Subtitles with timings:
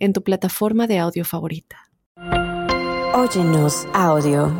[0.00, 1.76] en tu plataforma de audio favorita.
[3.14, 4.50] Óyenos audio.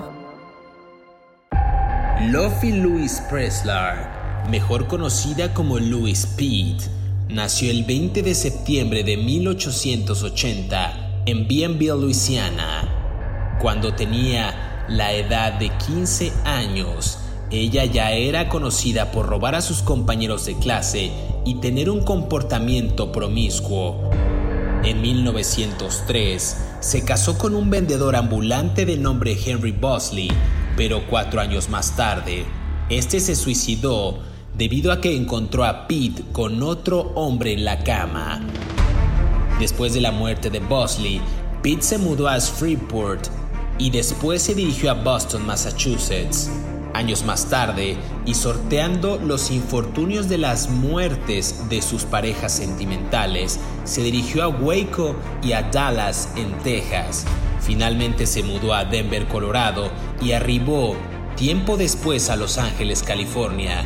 [2.28, 6.84] Luffy Louis Preslar, mejor conocida como Louis Pete,
[7.28, 13.56] nació el 20 de septiembre de 1880 en Bienville, Luisiana.
[13.60, 17.18] Cuando tenía la edad de 15 años,
[17.50, 21.10] ella ya era conocida por robar a sus compañeros de clase
[21.46, 24.10] y tener un comportamiento promiscuo.
[24.82, 30.30] En 1903 se casó con un vendedor ambulante de nombre Henry Bosley,
[30.74, 32.46] pero cuatro años más tarde,
[32.88, 34.20] este se suicidó
[34.56, 38.40] debido a que encontró a Pete con otro hombre en la cama.
[39.58, 41.20] Después de la muerte de Bosley,
[41.62, 43.26] Pete se mudó a Freeport
[43.78, 46.50] y después se dirigió a Boston, Massachusetts.
[47.00, 54.02] Años más tarde, y sorteando los infortunios de las muertes de sus parejas sentimentales, se
[54.02, 57.24] dirigió a Waco y a Dallas, en Texas.
[57.62, 60.94] Finalmente se mudó a Denver, Colorado, y arribó
[61.36, 63.82] tiempo después a Los Ángeles, California.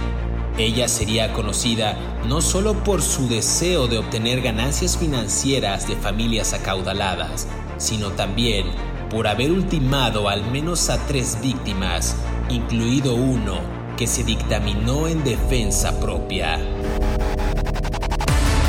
[0.59, 7.47] Ella sería conocida no solo por su deseo de obtener ganancias financieras de familias acaudaladas,
[7.77, 8.67] sino también
[9.09, 12.17] por haber ultimado al menos a tres víctimas
[12.51, 13.61] incluido uno
[13.97, 16.59] que se dictaminó en defensa propia.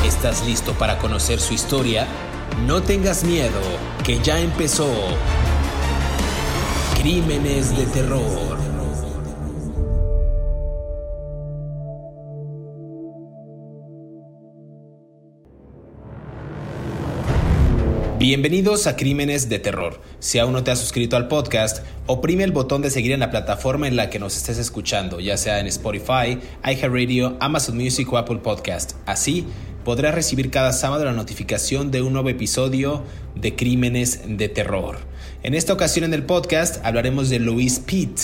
[0.05, 2.07] ¿Estás listo para conocer su historia?
[2.65, 3.59] No tengas miedo,
[4.03, 4.87] que ya empezó.
[6.99, 8.64] Crímenes de terror.
[18.27, 20.02] Bienvenidos a Crímenes de Terror.
[20.17, 23.30] Si aún no te has suscrito al podcast, oprime el botón de seguir en la
[23.30, 28.17] plataforma en la que nos estés escuchando, ya sea en Spotify, iHeartRadio, Amazon Music o
[28.17, 28.93] Apple Podcast.
[29.05, 29.45] Así
[29.83, 33.03] podrás recibir cada sábado la notificación de un nuevo episodio
[33.35, 34.97] de Crímenes de Terror.
[35.43, 38.19] En esta ocasión en el podcast hablaremos de Louise Pitt,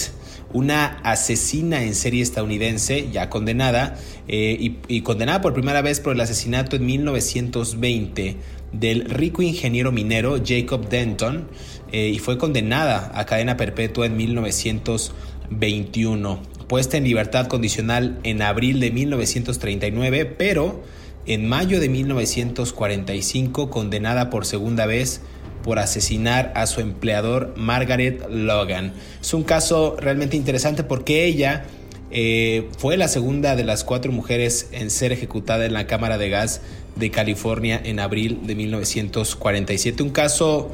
[0.51, 3.97] una asesina en serie estadounidense ya condenada
[4.27, 8.37] eh, y, y condenada por primera vez por el asesinato en 1920
[8.71, 11.47] del rico ingeniero minero Jacob Denton
[11.91, 18.79] eh, y fue condenada a cadena perpetua en 1921, puesta en libertad condicional en abril
[18.79, 20.81] de 1939, pero
[21.25, 25.21] en mayo de 1945 condenada por segunda vez
[25.63, 28.93] por asesinar a su empleador Margaret Logan.
[29.21, 31.65] Es un caso realmente interesante porque ella
[32.13, 36.29] eh, fue la segunda de las cuatro mujeres en ser ejecutada en la Cámara de
[36.29, 36.61] Gas
[36.95, 40.03] de California en abril de 1947.
[40.03, 40.71] Un caso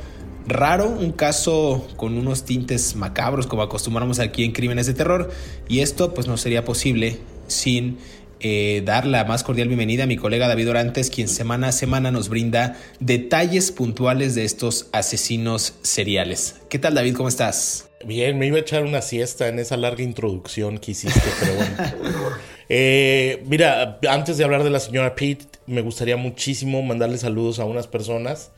[0.48, 5.32] raro, un caso con unos tintes macabros como acostumbramos aquí en Crímenes de Terror.
[5.68, 7.98] Y esto pues no sería posible sin
[8.40, 12.12] eh, dar la más cordial bienvenida a mi colega David Orantes, quien semana a semana
[12.12, 16.56] nos brinda detalles puntuales de estos asesinos seriales.
[16.70, 17.16] ¿Qué tal David?
[17.16, 17.90] ¿Cómo estás?
[18.06, 22.38] Bien, me iba a echar una siesta en esa larga introducción que hiciste, pero bueno.
[22.70, 27.66] Eh, mira, antes de hablar de la señora Pete, me gustaría muchísimo mandarle saludos a
[27.66, 28.52] unas personas.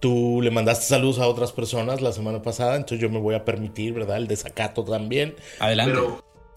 [0.00, 3.44] Tú le mandaste saludos a otras personas la semana pasada, entonces yo me voy a
[3.44, 4.16] permitir, ¿verdad?
[4.16, 5.36] El desacato también.
[5.60, 5.98] Adelante.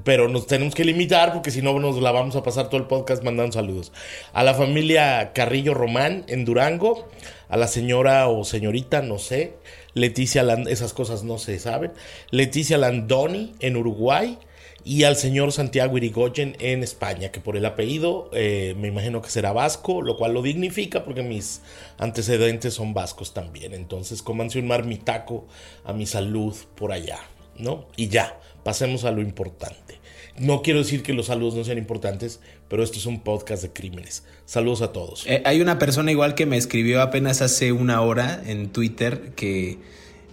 [0.04, 2.88] Pero, nos tenemos que limitar porque si no nos la vamos a pasar todo el
[2.88, 3.92] podcast mandando saludos.
[4.34, 7.08] A la familia Carrillo Román en Durango,
[7.50, 9.54] a la señora o señorita, no sé,
[9.94, 11.92] Leticia Land, esas cosas no se saben,
[12.30, 14.38] Leticia Landoni en Uruguay
[14.86, 19.32] y al señor Santiago Irigoyen en España, que por el apellido eh, me imagino que
[19.32, 21.62] será vasco, lo cual lo dignifica porque mis
[21.98, 23.74] antecedentes son vascos también.
[23.74, 25.48] Entonces, cómanse un marmitaco
[25.84, 27.18] a mi salud por allá,
[27.58, 27.88] ¿no?
[27.96, 30.00] Y ya, pasemos a lo importante.
[30.38, 33.74] No quiero decir que los saludos no sean importantes, pero esto es un podcast de
[33.74, 34.24] crímenes.
[34.46, 35.26] Saludos a todos.
[35.26, 39.80] Eh, hay una persona igual que me escribió apenas hace una hora en Twitter que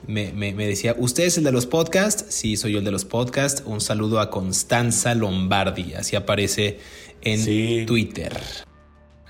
[0.07, 2.25] me, decía, ¿usted es el de los podcasts?
[2.29, 3.63] Sí, soy yo el de los podcasts.
[3.67, 6.79] Un saludo a Constanza Lombardi, así aparece
[7.23, 8.39] en Twitter.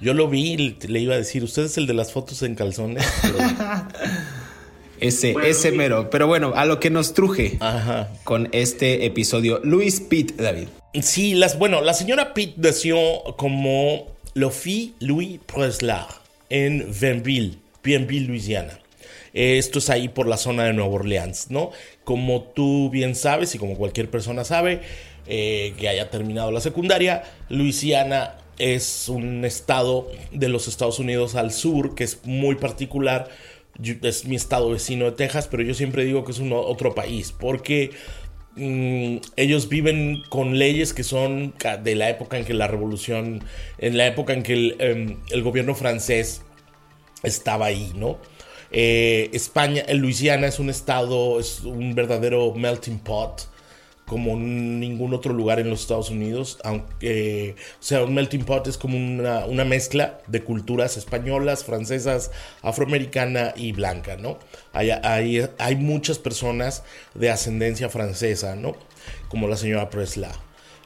[0.01, 3.07] Yo lo vi, le iba a decir, ¿usted es el de las fotos en calzones?
[5.01, 6.11] Ese, ese mero.
[6.11, 7.59] Pero bueno, a lo que nos truje
[8.23, 9.61] con este episodio.
[9.65, 10.69] Luis Pitt, David.
[11.03, 12.97] Sí, las, bueno, la señora Pitt nació
[13.37, 16.07] como Lofi Louis Preslar
[16.51, 18.79] en Bienville, Bienville, Louisiana.
[19.35, 21.71] Eh, esto es ahí por la zona de Nueva Orleans, ¿no?
[22.05, 24.83] Como tú bien sabes y como cualquier persona sabe
[25.27, 31.53] eh, que haya terminado la secundaria, Luisiana es un estado de los Estados Unidos al
[31.53, 33.29] sur que es muy particular.
[34.03, 37.33] Es mi estado vecino de Texas, pero yo siempre digo que es un otro país
[37.33, 37.91] porque
[38.57, 43.43] mm, ellos viven con leyes que son de la época en que la revolución,
[43.79, 46.43] en la época en que el, em, el gobierno francés
[47.23, 48.19] estaba ahí, ¿no?
[48.73, 53.49] Eh, España, Luisiana es un estado, es un verdadero melting pot
[54.07, 58.77] como ningún otro lugar en los Estados Unidos, aunque, o sea, un melting pot es
[58.77, 62.31] como una, mezcla de culturas españolas, francesas,
[62.61, 64.39] afroamericana y blanca, ¿no?
[64.75, 66.83] Hay muchas personas
[67.15, 68.77] de ascendencia francesa, ¿no?
[69.29, 70.33] Como la señora Presla.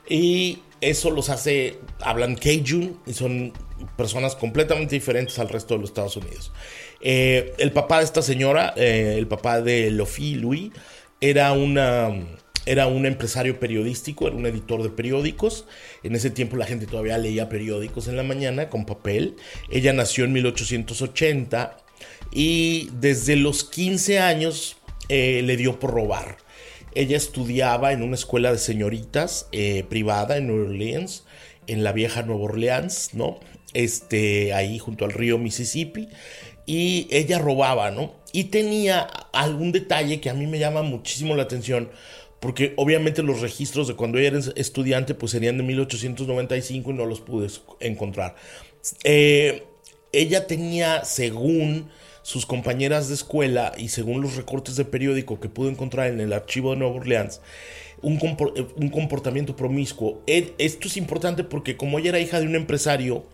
[0.09, 3.53] Y eso los hace, hablan Cajun y son
[3.97, 6.53] personas completamente diferentes al resto de los Estados Unidos.
[7.01, 10.73] Eh, el papá de esta señora, eh, el papá de Lofi Louis,
[11.21, 12.11] era una
[12.67, 15.67] era un empresario periodístico, era un editor de periódicos.
[16.03, 19.37] En ese tiempo la gente todavía leía periódicos en la mañana con papel.
[19.71, 21.77] Ella nació en 1880
[22.33, 24.77] y desde los 15 años
[25.09, 26.39] eh, le dio por robar.
[26.97, 29.49] Ella estudiaba en una escuela de señoritas
[29.89, 31.25] privada en New Orleans,
[31.67, 33.39] en la vieja Nueva Orleans, ¿no?
[33.75, 36.09] Este, ahí junto al río Mississippi
[36.67, 38.15] y ella robaba, ¿no?
[38.33, 39.01] Y tenía
[39.33, 41.91] algún detalle que a mí me llama muchísimo la atención,
[42.41, 47.07] porque obviamente los registros de cuando ella era estudiante pues serían de 1895 y no
[47.07, 47.49] los pude
[47.81, 48.35] encontrar.
[49.05, 49.65] Eh,
[50.13, 51.89] ella tenía, según
[52.27, 56.33] sus compañeras de escuela y según los recortes de periódico que pude encontrar en el
[56.33, 57.41] archivo de Nueva Orleans,
[58.03, 58.19] un,
[58.75, 60.21] un comportamiento promiscuo.
[60.27, 63.25] Esto es importante porque como ella era hija de un empresario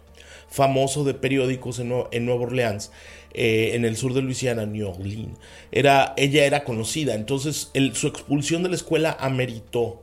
[0.51, 2.91] famoso de periódicos en, en Nueva Orleans,
[3.33, 5.39] eh, en el sur de Luisiana, New Orleans.
[5.71, 10.02] Era, ella era conocida, entonces su expulsión de la escuela ameritó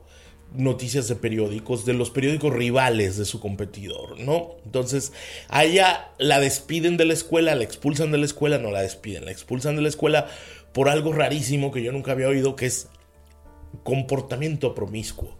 [0.54, 4.56] noticias de periódicos, de los periódicos rivales de su competidor, ¿no?
[4.64, 5.12] Entonces,
[5.48, 9.24] a ella la despiden de la escuela, la expulsan de la escuela, no la despiden,
[9.24, 10.28] la expulsan de la escuela
[10.72, 12.88] por algo rarísimo que yo nunca había oído, que es
[13.82, 15.39] comportamiento promiscuo.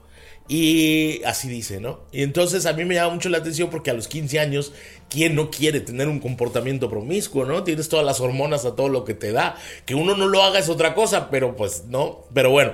[0.52, 2.00] Y así dice, ¿no?
[2.10, 4.72] Y entonces a mí me llama mucho la atención porque a los 15 años,
[5.08, 7.62] ¿quién no quiere tener un comportamiento promiscuo, ¿no?
[7.62, 9.54] Tienes todas las hormonas a todo lo que te da.
[9.86, 12.24] Que uno no lo haga es otra cosa, pero pues no.
[12.34, 12.72] Pero bueno,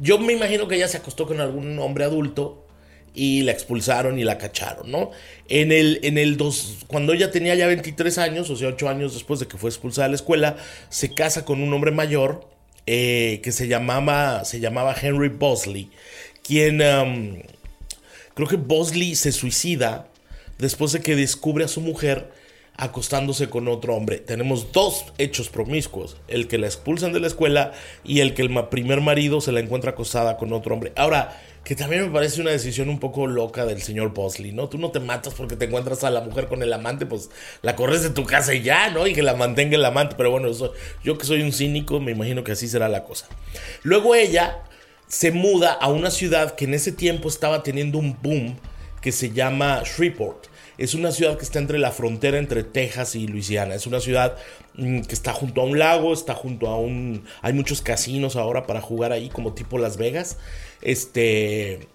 [0.00, 2.66] yo me imagino que ella se acostó con algún hombre adulto
[3.14, 5.12] y la expulsaron y la cacharon, ¿no?
[5.48, 9.14] En el, en el dos, cuando ella tenía ya 23 años, o sea, 8 años
[9.14, 10.56] después de que fue expulsada de la escuela,
[10.88, 12.48] se casa con un hombre mayor
[12.86, 15.92] eh, que se llamaba, se llamaba Henry Bosley
[16.44, 16.78] quien
[18.34, 20.08] creo que Bosley se suicida
[20.58, 22.30] después de que descubre a su mujer
[22.76, 24.18] acostándose con otro hombre.
[24.18, 28.68] Tenemos dos hechos promiscuos, el que la expulsan de la escuela y el que el
[28.68, 30.92] primer marido se la encuentra acostada con otro hombre.
[30.96, 34.68] Ahora, que también me parece una decisión un poco loca del señor Bosley, ¿no?
[34.68, 37.30] Tú no te matas porque te encuentras a la mujer con el amante, pues
[37.62, 39.06] la corres de tu casa y ya, ¿no?
[39.06, 42.12] Y que la mantenga el amante, pero bueno, eso, yo que soy un cínico, me
[42.12, 43.28] imagino que así será la cosa.
[43.82, 44.64] Luego ella
[45.06, 48.56] se muda a una ciudad que en ese tiempo estaba teniendo un boom
[49.00, 50.46] que se llama Shreveport.
[50.76, 53.74] Es una ciudad que está entre la frontera entre Texas y Luisiana.
[53.74, 54.36] Es una ciudad
[54.74, 57.24] mm, que está junto a un lago, está junto a un...
[57.42, 60.38] Hay muchos casinos ahora para jugar ahí, como tipo Las Vegas.
[60.80, 61.86] Este...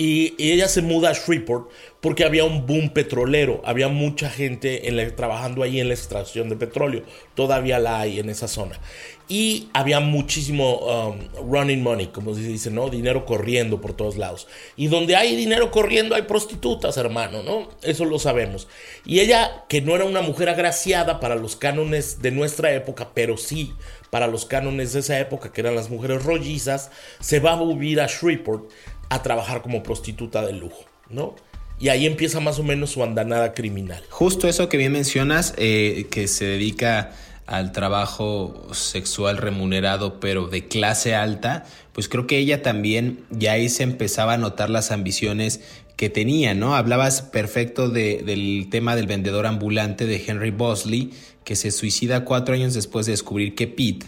[0.00, 4.80] Y, ella se muda a Shreveport porque había un boom petrolero, había mucha gente
[5.14, 7.02] trabajando ahí en la extracción de petróleo,
[7.34, 8.80] todavía la hay en esa zona.
[9.28, 11.18] Y había muchísimo um,
[11.52, 12.88] running money, como se dice, ¿no?
[12.88, 14.48] Dinero corriendo por todos lados.
[14.74, 17.68] Y donde hay dinero corriendo hay prostitutas, hermano, ¿no?
[17.82, 18.68] Eso lo sabemos.
[19.04, 23.36] Y ella, que no era una mujer agraciada para los cánones de nuestra época, pero
[23.36, 23.74] sí
[24.10, 26.90] para los cánones de esa época, que eran las mujeres rollizas,
[27.20, 28.68] se va a vivir a Shreveport
[29.10, 31.34] a trabajar como prostituta de lujo, ¿no?
[31.78, 34.02] Y ahí empieza más o menos su andanada criminal.
[34.10, 37.12] Justo eso que bien mencionas, eh, que se dedica
[37.46, 43.68] al trabajo sexual remunerado, pero de clase alta, pues creo que ella también ya ahí
[43.68, 45.60] se empezaba a notar las ambiciones
[45.96, 46.76] que tenía, ¿no?
[46.76, 51.10] Hablabas perfecto del tema del vendedor ambulante de Henry Bosley,
[51.42, 54.06] que se suicida cuatro años después de descubrir que Pete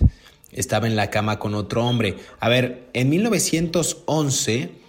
[0.53, 2.17] estaba en la cama con otro hombre.
[2.39, 4.82] A ver, en 1911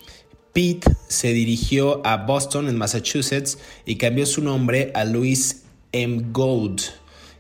[0.54, 6.26] Pete se dirigió a Boston, en Massachusetts, y cambió su nombre a Louis M.
[6.32, 6.82] Gold,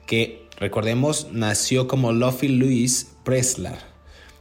[0.08, 3.78] que recordemos nació como Luffy Louis Preslar.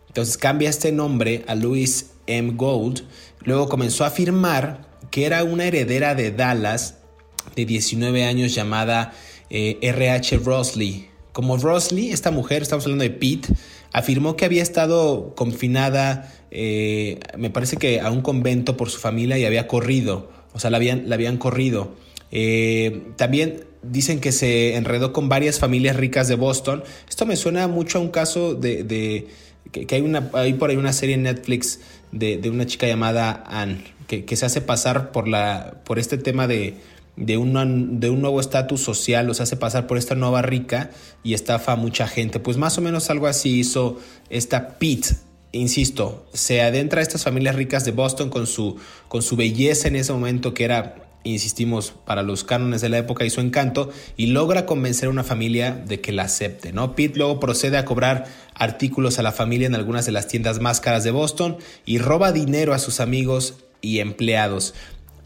[0.09, 2.53] Entonces cambia este nombre a Louis M.
[2.55, 3.05] Gold.
[3.45, 6.97] Luego comenzó a afirmar que era una heredera de Dallas
[7.55, 9.13] de 19 años llamada
[9.51, 13.49] RH eh, Rosley, como Rosley, esta mujer, estamos hablando de Pete,
[13.93, 19.39] afirmó que había estado confinada, eh, me parece que a un convento por su familia
[19.39, 21.95] y había corrido, o sea, la habían, la habían corrido.
[22.31, 26.85] Eh, también dicen que se enredó con varias familias ricas de Boston.
[27.09, 29.29] Esto me suena mucho a un caso de,
[29.71, 31.81] que, hay, una, hay por ahí una serie en Netflix
[32.13, 36.75] de, una chica llamada Anne, que, se hace pasar por, la, por este tema de,
[37.17, 40.91] de, un, de un nuevo estatus social, se hace pasar por esta nueva rica
[41.25, 42.41] y estafa a mucha gente.
[42.41, 45.17] Pues más o menos algo así hizo esta Pete.
[45.53, 48.77] Insisto, se adentra a estas familias ricas de Boston con su,
[49.09, 53.25] con su belleza en ese momento que era insistimos, para los cánones de la época
[53.25, 56.73] y su encanto, y logra convencer a una familia de que la acepte.
[56.73, 56.95] ¿no?
[56.95, 60.81] Pete luego procede a cobrar artículos a la familia en algunas de las tiendas más
[60.81, 64.75] caras de Boston y roba dinero a sus amigos y empleados.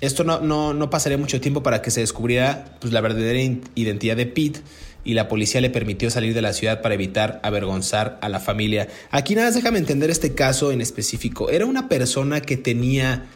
[0.00, 3.40] Esto no, no, no pasaría mucho tiempo para que se descubriera pues, la verdadera
[3.74, 4.60] identidad de Pete
[5.06, 8.88] y la policía le permitió salir de la ciudad para evitar avergonzar a la familia.
[9.10, 11.48] Aquí nada, déjame entender este caso en específico.
[11.48, 13.26] Era una persona que tenía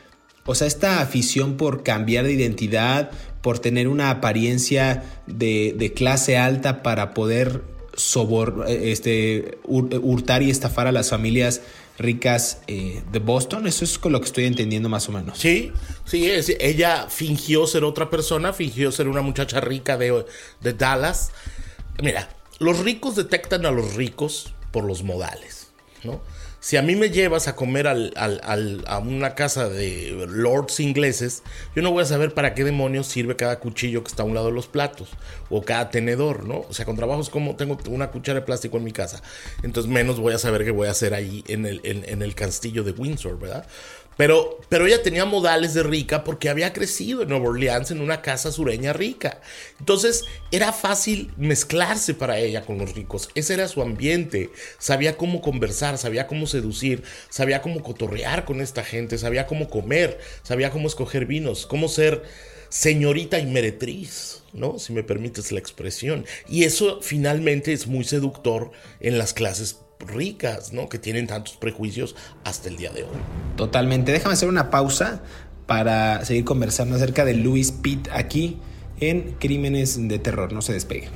[0.47, 6.83] o sea, esta afición por cambiar de identidad, por tener una apariencia de, clase alta
[6.83, 7.63] para poder
[7.95, 11.61] sobor, este, hurtar y estafar a las familias
[11.99, 13.69] ricas eh, de Boston.
[13.69, 15.39] Eso es con lo que estoy entendiendo más o menos.
[15.39, 15.71] Sí,
[16.05, 20.25] sí, ella fingió ser otra persona, fingió ser una muchacha rica de,
[20.61, 21.31] de Dallas.
[22.03, 22.29] Mira,
[22.59, 25.73] los ricos detectan a los ricos por los modales,
[26.05, 26.21] ¿no?
[26.63, 31.43] Si a mí me llevas a comer a una casa de lords ingleses,
[31.75, 34.35] yo no voy a saber para qué demonios sirve cada cuchillo que está a un
[34.35, 35.09] lado de los platos
[35.49, 36.67] o cada tenedor, ¿no?
[36.69, 39.23] O sea, con trabajos como tengo una cuchara de plástico en mi casa,
[39.63, 42.85] entonces menos voy a saber qué voy a hacer ahí en el, en el castillo
[42.85, 43.67] de Windsor, ¿verdad?
[44.21, 48.21] Pero, pero ella tenía modales de rica porque había crecido en Nueva Orleans en una
[48.21, 49.41] casa sureña rica.
[49.79, 53.31] Entonces era fácil mezclarse para ella con los ricos.
[53.35, 54.51] Ese era su ambiente.
[54.79, 60.21] Sabía cómo conversar, sabía cómo seducir, sabía cómo cotorrear con esta gente, sabía cómo comer,
[60.43, 62.23] sabía cómo escoger vinos, cómo ser
[62.69, 64.79] señorita y meretriz, ¿no?
[64.79, 66.27] Si me permites la expresión.
[66.47, 70.89] Y eso finalmente es muy seductor en las clases ricas, ¿no?
[70.89, 73.17] Que tienen tantos prejuicios hasta el día de hoy.
[73.57, 74.13] Totalmente.
[74.13, 75.23] Déjame hacer una pausa
[75.67, 78.59] para seguir conversando acerca de Louis Pitt aquí
[78.99, 80.53] en Crímenes de Terror.
[80.53, 81.09] No se despegue.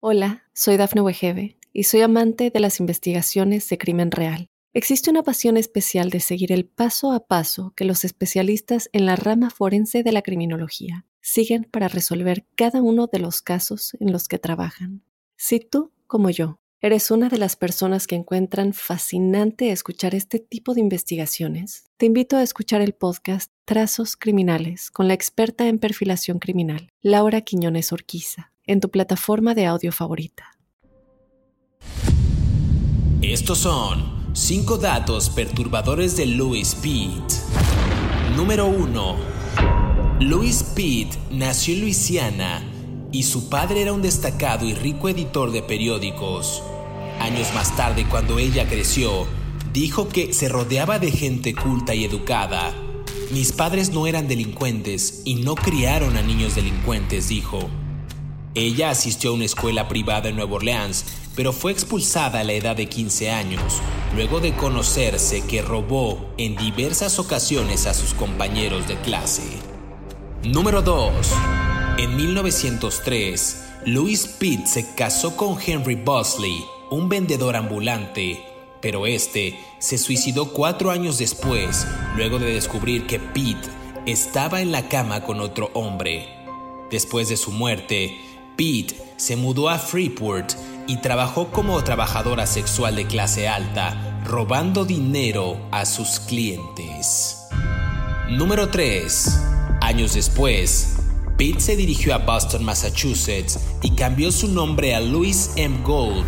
[0.00, 4.48] Hola, soy Dafne Wegebe y soy amante de las investigaciones de crimen real.
[4.72, 9.16] Existe una pasión especial de seguir el paso a paso que los especialistas en la
[9.16, 14.28] rama forense de la criminología siguen para resolver cada uno de los casos en los
[14.28, 15.02] que trabajan.
[15.36, 20.72] Si tú, como yo, eres una de las personas que encuentran fascinante escuchar este tipo
[20.72, 26.38] de investigaciones, te invito a escuchar el podcast Trazos Criminales con la experta en perfilación
[26.38, 30.52] criminal, Laura Quiñones Orquiza, en tu plataforma de audio favorita.
[33.20, 37.32] Estos son 5 datos perturbadores de Louis Pitt.
[38.36, 39.35] Número 1
[40.18, 42.62] Louis Pitt nació en Luisiana
[43.12, 46.62] y su padre era un destacado y rico editor de periódicos.
[47.20, 49.26] Años más tarde, cuando ella creció,
[49.74, 52.72] dijo que se rodeaba de gente culta y educada.
[53.30, 57.68] Mis padres no eran delincuentes y no criaron a niños delincuentes, dijo.
[58.54, 61.04] Ella asistió a una escuela privada en Nueva Orleans,
[61.34, 63.82] pero fue expulsada a la edad de 15 años,
[64.14, 69.75] luego de conocerse que robó en diversas ocasiones a sus compañeros de clase.
[70.46, 71.12] Número 2.
[71.98, 78.46] En 1903, Louis Pitt se casó con Henry Bosley, un vendedor ambulante,
[78.80, 81.84] pero este se suicidó cuatro años después,
[82.14, 83.58] luego de descubrir que Pitt
[84.06, 86.28] estaba en la cama con otro hombre.
[86.92, 88.16] Después de su muerte,
[88.54, 90.52] Pitt se mudó a Freeport
[90.86, 97.48] y trabajó como trabajadora sexual de clase alta, robando dinero a sus clientes.
[98.28, 99.55] Número 3.
[99.86, 100.96] Años después,
[101.36, 105.78] Pitt se dirigió a Boston, Massachusetts y cambió su nombre a Louis M.
[105.84, 106.26] Gold.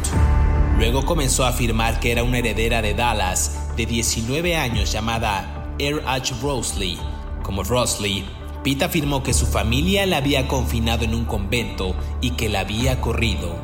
[0.79, 6.01] Luego comenzó a afirmar que era una heredera de Dallas de 19 años llamada R.
[6.07, 6.37] H.
[6.41, 7.01] Rosley.
[7.43, 8.25] Como Rosley,
[8.63, 13.01] Pitt afirmó que su familia la había confinado en un convento y que la había
[13.01, 13.57] corrido.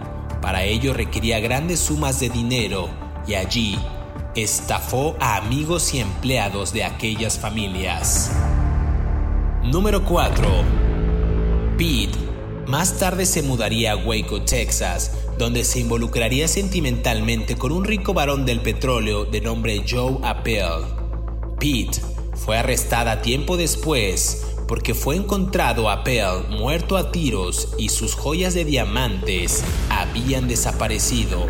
[0.43, 2.89] Para ello requería grandes sumas de dinero
[3.29, 3.79] y allí
[4.35, 8.33] estafó a amigos y empleados de aquellas familias.
[9.65, 10.47] Número 4.
[11.79, 12.19] Pete
[12.67, 18.45] más tarde se mudaría a Waco, Texas, donde se involucraría sentimentalmente con un rico varón
[18.45, 20.85] del petróleo de nombre Joe Appel.
[21.59, 22.01] Pete
[22.35, 28.53] fue arrestada tiempo después porque fue encontrado a Pell muerto a tiros y sus joyas
[28.53, 31.47] de diamantes habían desaparecido.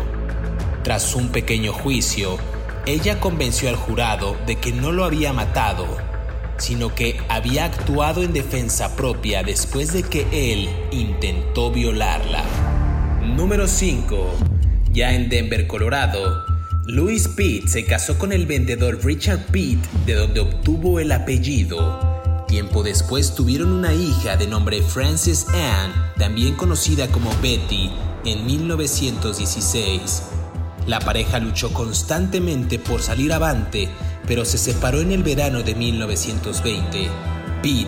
[0.83, 2.37] Tras un pequeño juicio,
[2.85, 5.85] ella convenció al jurado de que no lo había matado,
[6.57, 12.43] sino que había actuado en defensa propia después de que él intentó violarla.
[13.35, 14.35] Número 5.
[14.91, 16.45] Ya en Denver, Colorado,
[16.87, 22.45] Louis Pitt se casó con el vendedor Richard Pitt, de donde obtuvo el apellido.
[22.47, 27.91] Tiempo después tuvieron una hija de nombre Frances Ann, también conocida como Betty,
[28.23, 30.23] en 1916.
[30.85, 33.89] La pareja luchó constantemente por salir avante,
[34.27, 37.09] pero se separó en el verano de 1920.
[37.61, 37.87] Pitt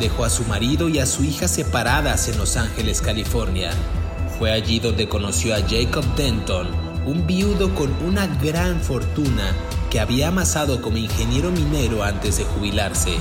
[0.00, 3.70] dejó a su marido y a su hija separadas en Los Ángeles, California.
[4.38, 6.68] Fue allí donde conoció a Jacob Denton,
[7.06, 9.52] un viudo con una gran fortuna
[9.90, 13.16] que había amasado como ingeniero minero antes de jubilarse.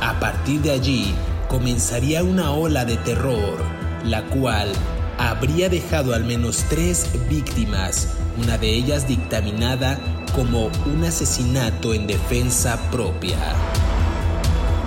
[0.00, 1.14] A partir de allí
[1.48, 3.58] comenzaría una ola de terror,
[4.04, 4.72] la cual
[5.18, 8.08] habría dejado al menos tres víctimas,
[8.42, 9.98] una de ellas dictaminada
[10.34, 13.36] como un asesinato en defensa propia.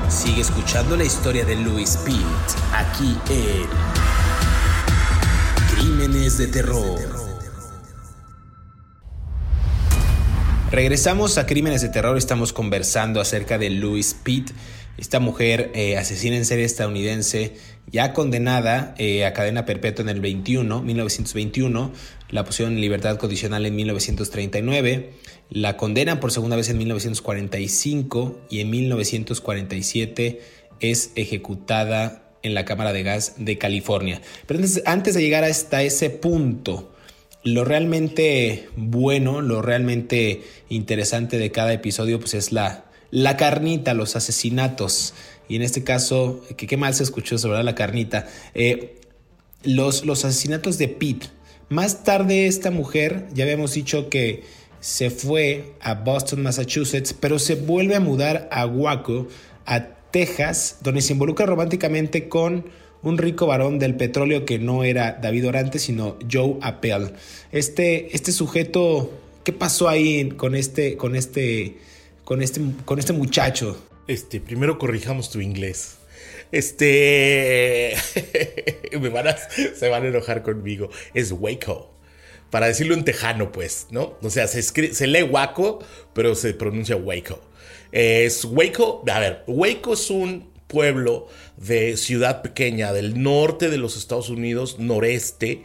[0.09, 2.15] Sigue escuchando la historia de Louis Pitt.
[2.73, 3.67] Aquí en
[5.75, 6.99] Crímenes de Terror.
[10.71, 14.51] Regresamos a Crímenes de Terror, estamos conversando acerca de Louis Pitt,
[14.97, 17.55] esta mujer eh, asesina en serie estadounidense
[17.91, 21.91] ya condenada eh, a cadena perpetua en el 21, 1921,
[22.29, 25.13] la pusieron en libertad condicional en 1939,
[25.49, 30.41] la condenan por segunda vez en 1945 y en 1947
[30.79, 34.21] es ejecutada en la Cámara de Gas de California.
[34.45, 36.91] Pero antes, de llegar hasta ese punto,
[37.43, 44.15] lo realmente bueno, lo realmente interesante de cada episodio, pues es la, la carnita, los
[44.15, 45.13] asesinatos.
[45.47, 48.27] Y en este caso, que qué mal se escuchó sobre la carnita.
[48.53, 48.99] Eh,
[49.63, 51.27] los, los asesinatos de Pete.
[51.69, 54.43] Más tarde esta mujer, ya habíamos dicho que
[54.85, 59.27] se fue a Boston, Massachusetts, pero se vuelve a mudar a Waco,
[59.65, 62.65] a Texas, donde se involucra románticamente con
[63.01, 67.13] un rico varón del petróleo que no era David Orante, sino Joe Appel.
[67.51, 69.11] Este, este sujeto,
[69.43, 71.77] ¿qué pasó ahí con este, con este,
[72.23, 73.83] con este, con este muchacho?
[74.07, 75.95] Este, primero corrijamos tu inglés.
[76.51, 77.95] Este,
[79.75, 80.91] se van a enojar conmigo.
[81.15, 81.94] Es Waco.
[82.55, 84.17] Para decirlo en tejano, pues, ¿no?
[84.21, 85.79] O sea, se, se lee Waco,
[86.13, 87.41] pero se pronuncia Waco.
[87.91, 93.97] Es Waco, a ver, Waco es un pueblo de ciudad pequeña del norte de los
[93.97, 95.63] Estados Unidos, noreste,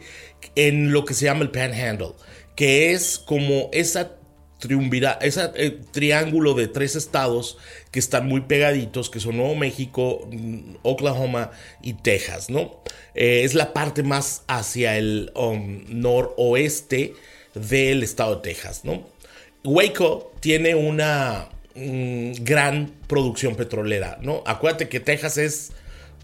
[0.55, 2.11] en lo que se llama el Panhandle,
[2.57, 4.17] que es como esa
[4.61, 7.57] triunvira, ese eh, triángulo de tres estados
[7.91, 12.79] que están muy pegaditos, que son Nuevo México, mm, Oklahoma y Texas, ¿no?
[13.15, 17.15] Eh, es la parte más hacia el um, noroeste
[17.55, 19.03] del estado de Texas, ¿no?
[19.63, 24.43] Waco tiene una gran producción petrolera, ¿no?
[24.45, 25.71] Acuérdate que Texas es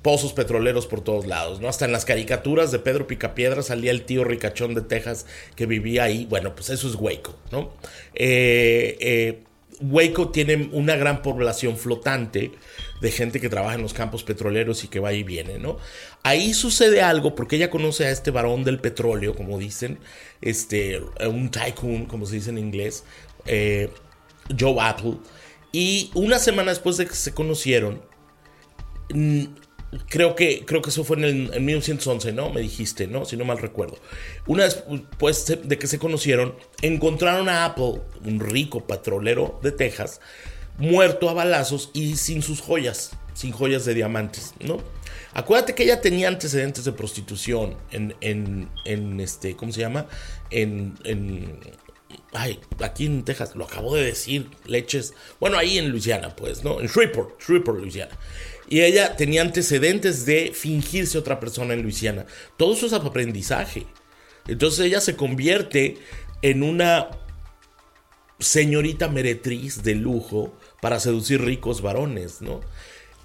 [0.08, 1.68] pozos petroleros por todos lados, ¿no?
[1.68, 5.26] Hasta en las caricaturas de Pedro Picapiedra salía el tío ricachón de Texas
[5.58, 6.26] que vivía ahí.
[6.30, 7.74] Bueno, pues eso es Waco, ¿no?
[8.14, 9.44] Eh, eh,
[9.82, 12.54] Waco tiene una gran población flotante
[13.02, 15.78] de gente que trabaja en los campos petroleros y que va y viene, ¿no?
[16.24, 20.00] Ahí sucede algo porque ella conoce a este varón del petróleo, como dicen,
[20.40, 23.04] este, un tycoon, como se dice en inglés,
[23.46, 23.90] eh,
[24.58, 25.16] Joe Apple,
[25.74, 28.02] y una semana después de que se conocieron,
[29.14, 29.67] mm,
[30.10, 31.24] creo que, creo que eso fue en,
[31.54, 32.50] el, 1911, ¿no?
[32.50, 33.26] Me dijiste, ¿no?
[33.26, 33.98] Si no mal recuerdo.
[34.46, 40.22] Una vez después de que se conocieron, encontraron a Apple, un rico petrolero de Texas,
[40.78, 44.78] muerto a balazos y sin sus joyas, sin joyas de diamantes, ¿no?
[45.34, 50.08] Acuérdate que ella tenía antecedentes de prostitución en, en, en este, ¿cómo se llama?
[50.50, 51.60] En, en
[52.34, 56.80] ay, aquí en Texas, lo acabo de decir, leches, bueno, ahí en Luisiana, pues, ¿no?
[56.80, 58.18] En Shreveport, Shreveport, Luisiana.
[58.70, 62.26] Y ella tenía antecedentes de fingirse otra persona en Luisiana.
[62.58, 63.88] Todo eso es aprendizaje.
[64.48, 65.98] Entonces ella se convierte
[66.42, 67.10] en una
[68.40, 72.62] señorita meretriz de lujo para seducir ricos varones, ¿no?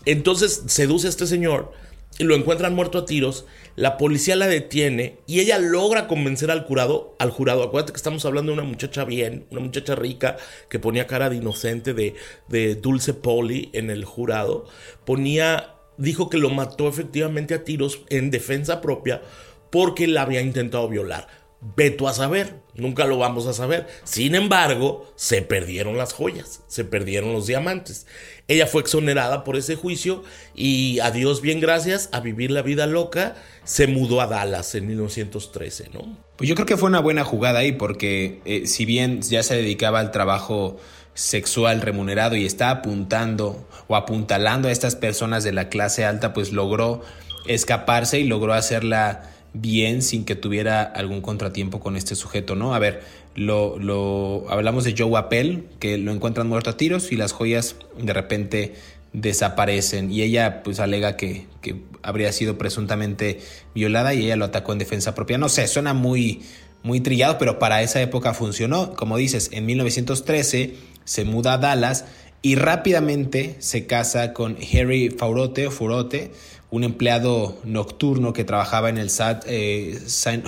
[0.05, 1.72] Entonces seduce a este señor
[2.18, 7.16] lo encuentran muerto a tiros la policía la detiene y ella logra convencer al jurado,
[7.18, 7.62] al jurado.
[7.62, 10.37] Acuérdate que estamos hablando de una muchacha bien, una muchacha rica
[10.68, 12.14] que ponía cara de inocente, de,
[12.48, 14.66] de dulce poli en el jurado.
[15.07, 19.22] Ponía, dijo que lo mató efectivamente a tiros en defensa propia
[19.70, 21.41] porque la había intentado violar.
[21.77, 23.87] Veto a saber, nunca lo vamos a saber.
[24.03, 28.07] Sin embargo, se perdieron las joyas, se perdieron los diamantes.
[28.48, 30.25] Ella fue exonerada por ese juicio
[30.57, 34.88] y a Dios bien gracias, a vivir la vida loca, se mudó a Dallas en
[34.88, 36.18] 1913, ¿no?
[36.37, 39.55] Pues yo creo que fue una buena jugada ahí porque eh, si bien ya se
[39.55, 40.81] dedicaba al trabajo
[41.14, 46.51] sexual remunerado y está apuntando o apuntalando a estas personas de la clase alta, pues
[46.51, 47.03] logró
[47.46, 52.74] escaparse y logró hacerla bien sin que tuviera algún contratiempo con este sujeto, ¿no?
[52.74, 53.02] A ver,
[53.34, 57.76] lo, lo hablamos de Joe Appel, que lo encuentran muerto a tiros y las joyas
[57.98, 58.74] de repente
[59.12, 63.40] desaparecen y ella pues alega que, que habría sido presuntamente
[63.74, 65.38] violada y ella lo atacó en defensa propia.
[65.38, 66.42] No sé, suena muy,
[66.82, 68.94] muy trillado, pero para esa época funcionó.
[68.94, 72.06] Como dices, en 1913 se muda a Dallas
[72.40, 76.32] y rápidamente se casa con Harry Faurote, Furote,
[76.72, 80.00] un empleado nocturno que trabajaba en el Saint eh,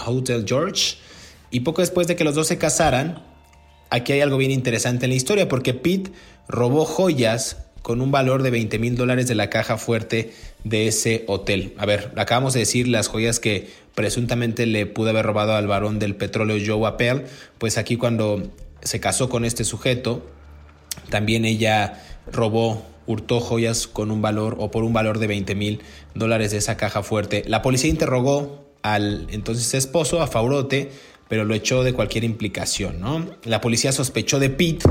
[0.06, 0.96] Hotel George.
[1.50, 3.22] Y poco después de que los dos se casaran,
[3.90, 6.10] aquí hay algo bien interesante en la historia, porque Pete
[6.48, 10.32] robó joyas con un valor de 20 mil dólares de la caja fuerte
[10.64, 11.74] de ese hotel.
[11.76, 15.98] A ver, acabamos de decir las joyas que presuntamente le pudo haber robado al varón
[15.98, 17.24] del petróleo Joe Appel,
[17.58, 18.50] pues aquí cuando
[18.82, 20.26] se casó con este sujeto,
[21.10, 25.82] también ella robó hurtó joyas con un valor o por un valor de 20 mil
[26.14, 27.42] dólares de esa caja fuerte.
[27.46, 30.90] La policía interrogó al entonces esposo, a Faurote,
[31.28, 33.00] pero lo echó de cualquier implicación.
[33.00, 33.26] ¿no?
[33.44, 34.86] La policía sospechó de Pete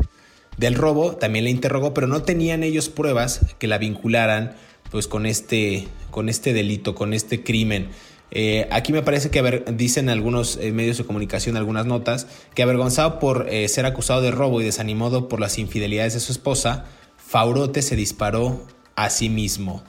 [0.58, 4.56] del robo, también le interrogó, pero no tenían ellos pruebas que la vincularan
[4.92, 7.90] pues, con, este, con este delito, con este crimen.
[8.36, 13.20] Eh, aquí me parece que dicen algunos eh, medios de comunicación, algunas notas, que avergonzado
[13.20, 16.86] por eh, ser acusado de robo y desanimado por las infidelidades de su esposa,
[17.34, 18.62] Faurote se disparó
[18.96, 19.84] a sí mismo.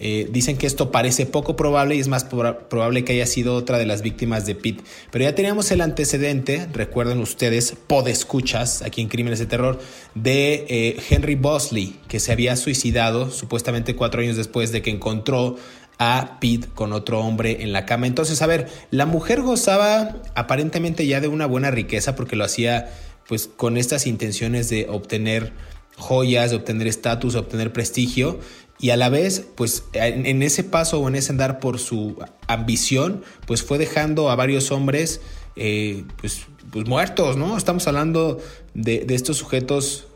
[0.00, 3.78] Eh, dicen que esto parece poco probable y es más probable que haya sido otra
[3.78, 4.82] de las víctimas de Pitt.
[5.12, 9.78] Pero ya teníamos el antecedente, recuerden ustedes, podescuchas aquí en Crímenes de Terror,
[10.16, 15.58] de eh, Henry Bosley, que se había suicidado supuestamente cuatro años después de que encontró
[16.00, 18.08] a Pete con otro hombre en la cama.
[18.08, 22.90] Entonces, a ver, la mujer gozaba aparentemente ya de una buena riqueza porque lo hacía
[23.28, 25.52] pues con estas intenciones de obtener
[25.96, 28.40] joyas, de obtener estatus, de obtener prestigio
[28.80, 33.22] y a la vez, pues en, ese paso o en ese andar por su ambición,
[33.46, 35.20] pues fue dejando a varios hombres
[35.56, 37.58] eh, pues, pues, muertos, ¿no?
[37.58, 38.40] Estamos hablando
[38.72, 40.06] de, estos sujetos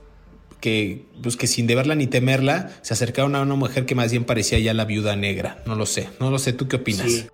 [0.61, 4.25] que, pues que sin deberla ni temerla, se acercaron a una mujer que más bien
[4.25, 5.63] parecía ya la viuda negra.
[5.67, 7.27] No lo sé, no lo sé, ¿tú qué opinas?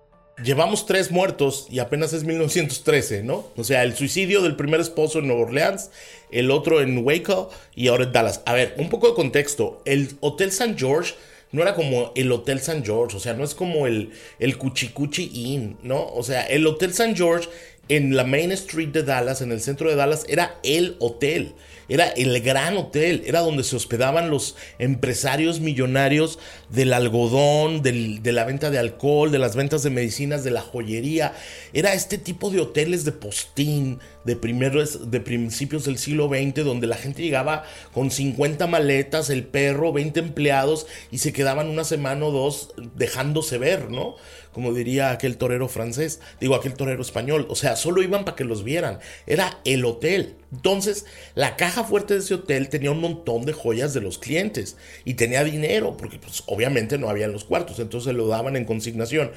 [0.43, 3.47] Llevamos tres muertos y apenas es 1913, ¿no?
[3.57, 5.91] O sea, el suicidio del primer esposo en Nueva Orleans,
[6.31, 8.41] el otro en Waco y ahora en Dallas.
[8.45, 9.81] A ver, un poco de contexto.
[9.85, 10.75] El Hotel St.
[10.77, 11.13] George
[11.51, 12.81] no era como el Hotel St.
[12.83, 16.07] George, o sea, no es como el, el Cuchicuchi Inn, ¿no?
[16.07, 17.13] O sea, el Hotel St.
[17.15, 17.49] George
[17.91, 21.55] en la Main Street de Dallas, en el centro de Dallas, era el hotel.
[21.89, 28.45] Era el gran hotel, era donde se hospedaban los empresarios millonarios del algodón, de la
[28.45, 31.33] venta de alcohol, de las ventas de medicinas, de la joyería.
[31.73, 36.87] Era este tipo de hoteles de postín, de, primeros, de principios del siglo XX, donde
[36.87, 42.25] la gente llegaba con 50 maletas, el perro, 20 empleados y se quedaban una semana
[42.25, 44.15] o dos dejándose ver, ¿no?
[44.51, 48.43] Como diría aquel torero francés, digo aquel torero español, o sea, solo iban para que
[48.43, 50.35] los vieran, era el hotel.
[50.51, 54.77] Entonces, la caja fuerte de ese hotel tenía un montón de joyas de los clientes
[55.05, 58.65] y tenía dinero, porque pues obviamente no había en los cuartos, entonces lo daban en
[58.65, 59.31] consignación.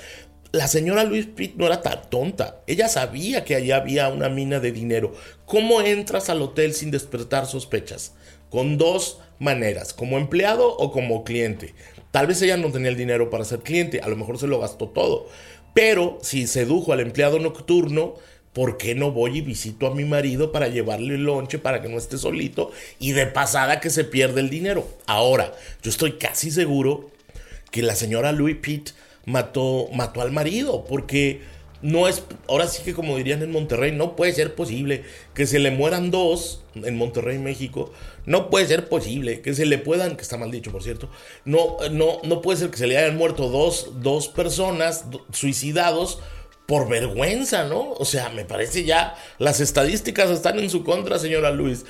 [0.53, 2.62] La señora Louise Pitt no era tan tonta.
[2.68, 5.12] Ella sabía que allí había una mina de dinero.
[5.46, 8.14] ¿Cómo entras al hotel sin despertar sospechas?
[8.50, 11.74] Con dos maneras, como empleado o como cliente.
[12.14, 14.61] Tal vez ella no tenía el dinero para ser cliente, a lo mejor se lo
[14.61, 15.27] gastó todo.
[15.74, 18.14] Pero si sedujo al empleado nocturno,
[18.53, 21.88] ¿por qué no voy y visito a mi marido para llevarle el lonche para que
[21.88, 24.87] no esté solito y de pasada que se pierde el dinero?
[25.07, 27.11] Ahora, yo estoy casi seguro
[27.72, 28.90] que la señora Louis Pitt
[29.24, 31.40] mató, mató al marido, porque
[31.84, 35.58] no es, ahora sí que como dirían en Monterrey, no puede ser posible que se
[35.58, 37.92] le mueran dos en Monterrey, México.
[38.24, 41.10] No puede ser posible que se le puedan, que está mal dicho por cierto,
[41.44, 46.20] no, no, no puede ser que se le hayan muerto dos, dos personas suicidados
[46.64, 47.90] por vergüenza, ¿no?
[47.90, 51.84] O sea, me parece ya, las estadísticas están en su contra, señora Luis.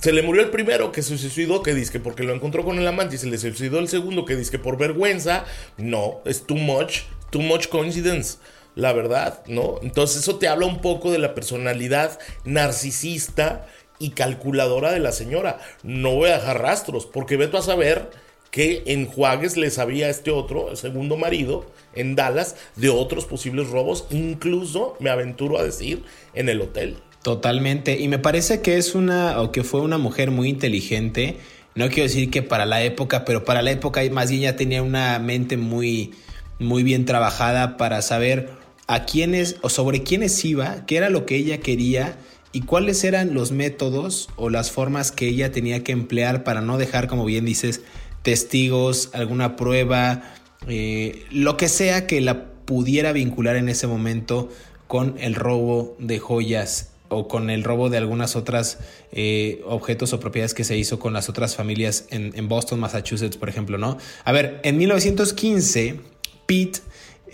[0.00, 2.78] Se le murió el primero que se suicidó, que dice que porque lo encontró con
[2.78, 5.44] el amante, y se le suicidó el segundo que dice que por vergüenza.
[5.76, 8.38] No, es too much, too much coincidence
[8.74, 9.78] la verdad, ¿no?
[9.82, 13.66] Entonces eso te habla un poco de la personalidad narcisista
[13.98, 15.60] y calculadora de la señora.
[15.82, 18.10] No voy a dejar rastros, porque veto a saber
[18.50, 23.24] que en Juárez le sabía a este otro, el segundo marido, en Dallas, de otros
[23.24, 26.96] posibles robos, incluso, me aventuro a decir, en el hotel.
[27.22, 27.98] Totalmente.
[27.98, 31.38] Y me parece que es una, o que fue una mujer muy inteligente.
[31.74, 34.82] No quiero decir que para la época, pero para la época más bien ya tenía
[34.82, 36.14] una mente muy,
[36.58, 38.50] muy bien trabajada para saber
[38.86, 42.18] a quiénes o sobre quiénes iba, qué era lo que ella quería
[42.52, 46.78] y cuáles eran los métodos o las formas que ella tenía que emplear para no
[46.78, 47.82] dejar, como bien dices,
[48.22, 50.22] testigos, alguna prueba,
[50.68, 54.48] eh, lo que sea que la pudiera vincular en ese momento
[54.86, 58.78] con el robo de joyas o con el robo de algunas otras
[59.12, 63.48] eh, objetos o propiedades que se hizo con las otras familias en, Boston, Massachusetts, por
[63.48, 63.98] ejemplo, ¿no?
[64.24, 66.00] A ver, en 1915,
[66.46, 66.80] Pete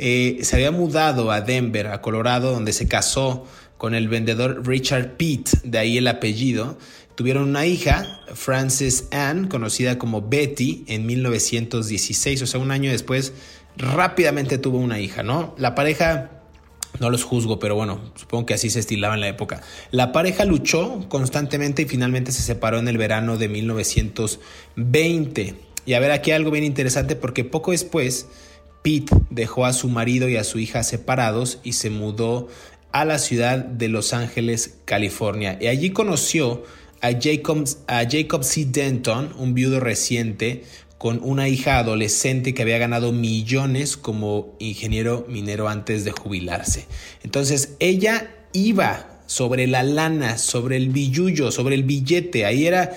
[0.03, 3.45] eh, se había mudado a Denver, a Colorado, donde se casó
[3.77, 6.79] con el vendedor Richard Pitt, de ahí el apellido.
[7.17, 13.35] Tuvieron una hija, Frances Ann, conocida como Betty, en 1916, o sea, un año después,
[13.77, 15.55] rápidamente tuvo una hija, ¿no?
[15.59, 16.31] La pareja
[16.99, 19.61] no los juzgo, pero bueno, supongo que así se estilaba en la época.
[19.91, 25.57] La pareja luchó constantemente y finalmente se separó en el verano de 1920.
[25.85, 28.29] Y a ver, aquí algo bien interesante porque poco después
[28.83, 32.49] Pete dejó a su marido y a su hija separados y se mudó
[32.93, 35.59] a la ciudad de Los Ángeles, California.
[35.61, 36.65] Y allí conoció
[37.01, 38.67] a Jacob, a Jacob C.
[38.67, 40.65] Denton, un viudo reciente,
[40.99, 46.87] con una hija adolescente que había ganado millones como ingeniero minero antes de jubilarse.
[47.23, 52.45] Entonces ella iba sobre la lana, sobre el billullo, sobre el billete.
[52.45, 52.93] Ahí era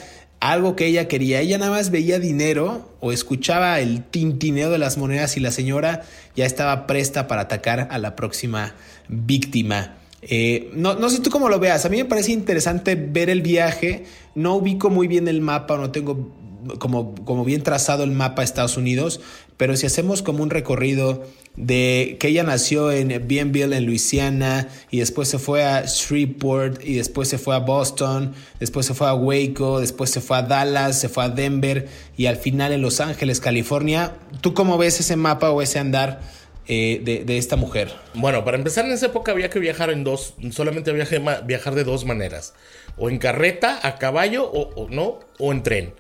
[0.52, 1.40] algo que ella quería.
[1.40, 6.04] Ella nada más veía dinero o escuchaba el tintineo de las monedas y la señora
[6.36, 8.76] ya estaba presta para atacar a la próxima
[9.08, 9.96] víctima.
[10.22, 11.86] Eh, no, no sé tú cómo lo veas.
[11.86, 14.04] A mí me parece interesante ver el viaje.
[14.36, 16.34] No ubico muy bien el mapa, no tengo
[16.80, 19.21] como, como bien trazado el mapa de Estados Unidos,
[19.58, 21.23] pero si hacemos como un recorrido
[21.56, 26.95] de que ella nació en Bienville, en Luisiana, y después se fue a Shreveport, y
[26.95, 30.99] después se fue a Boston, después se fue a Waco, después se fue a Dallas,
[30.99, 34.15] se fue a Denver, y al final en Los Ángeles, California.
[34.41, 36.21] ¿Tú cómo ves ese mapa o ese andar?
[36.65, 37.91] Eh, de, esta mujer?
[38.13, 42.06] Bueno, para empezar en esa época había que viajar en dos, solamente viajar de dos
[42.06, 42.54] maneras,
[42.95, 45.93] o en carreta, a caballo, o no, o en tren.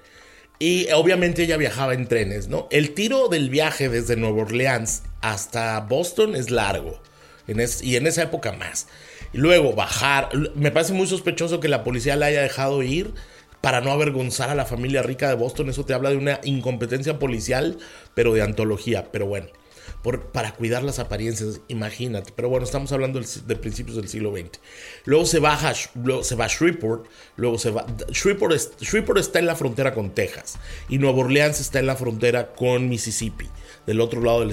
[0.63, 2.69] Y obviamente ella viajaba en trenes, ¿no?
[2.71, 7.01] El tiro del viaje desde Nueva Orleans hasta Boston es largo.
[7.47, 8.87] y en esa época más.
[9.33, 10.29] Y luego bajar.
[10.55, 13.13] Me parece muy sospechoso que la policía la haya dejado ir
[13.59, 15.69] para no avergonzar a la familia rica de Boston.
[15.69, 17.77] Eso te habla de una incompetencia policial,
[18.13, 19.11] pero de antología.
[19.11, 19.47] Pero bueno
[20.03, 22.33] para cuidar las apariencias, imagínate.
[22.35, 24.59] Pero bueno, estamos hablando de principios del siglo XX.
[25.05, 27.05] Luego se baja, luego se va a Shreveport,
[27.37, 27.85] luego se va...
[28.09, 30.57] Shreveport, está en la frontera con Texas
[30.89, 33.47] y Nueva Orleans está en la frontera con Mississippi,
[33.87, 34.51] del otro lado del,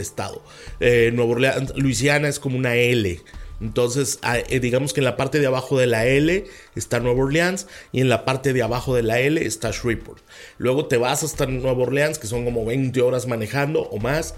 [0.00, 0.42] estado.
[0.80, 3.22] Eh, Nueva Orleans, Luisiana es como una L.
[3.62, 4.18] Entonces,
[4.48, 8.00] eh, digamos que en la parte de abajo de la L está Nueva Orleans y
[8.00, 10.20] en la parte de abajo de la L está Shreveport.
[10.58, 14.34] Luego te vas hasta Nueva Orleans, que son como 20 horas manejando o más.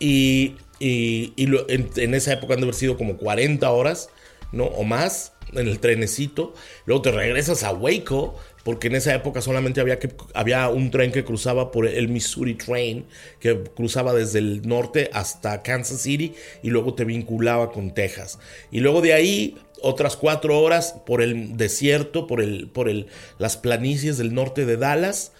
[0.00, 4.08] Y, en, esa época han de haber sido como 40 horas,
[4.50, 4.64] ¿no?
[4.64, 6.54] O más en el trenecito.
[6.86, 8.34] Luego te regresas a Waco,
[8.64, 12.54] porque en esa época solamente había, que, había un tren que cruzaba por el Missouri
[12.54, 13.06] Train,
[13.38, 18.38] que cruzaba desde el norte hasta Kansas City y luego te vinculaba con Texas.
[18.70, 23.06] Y luego de ahí otras cuatro horas por el desierto, por, el, por el,
[23.38, 25.32] las planicies del norte de Dallas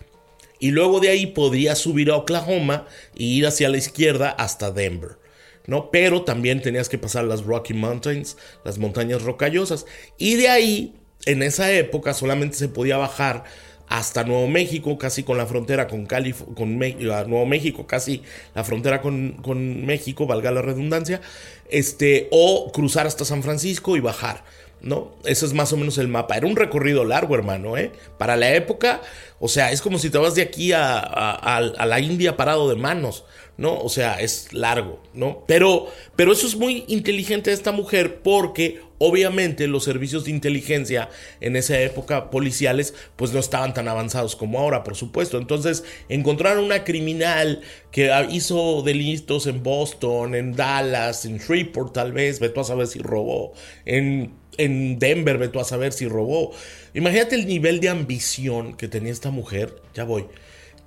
[0.60, 5.18] y luego de ahí podías subir a Oklahoma e ir hacia la izquierda hasta Denver.
[5.66, 5.90] ¿no?
[5.90, 9.86] Pero también tenías que pasar las Rocky Mountains, las montañas rocallosas.
[10.18, 10.94] Y de ahí,
[11.26, 13.44] en esa época, solamente se podía bajar
[13.90, 18.22] hasta Nuevo México, casi con la frontera con Nuevo México, casi
[18.54, 21.20] la frontera con, con, México, valga la redundancia,
[21.68, 24.44] este, o cruzar hasta San Francisco y bajar.
[24.82, 25.12] ¿No?
[25.24, 26.36] Eso es más o menos el mapa.
[26.36, 27.92] Era un recorrido largo, hermano, ¿eh?
[28.18, 29.00] Para la época,
[29.38, 33.24] o sea, es como si te vas de aquí a, la India parado de manos,
[33.56, 33.78] ¿no?
[33.78, 35.44] O sea, es largo, ¿no?
[35.46, 41.08] Pero, pero eso es muy inteligente de esta mujer porque obviamente los servicios de inteligencia
[41.40, 45.38] en esa época policiales pues no estaban tan avanzados como ahora, por supuesto.
[45.38, 52.40] Entonces encontraron una criminal que hizo delitos en Boston, en Dallas, en Shreveport tal vez,
[52.40, 53.52] ve tú a saber si robó,
[53.86, 56.52] en en Denver, ve tú a saber si robó.
[56.94, 60.26] Imagínate el nivel de ambición que tenía esta mujer, ya voy,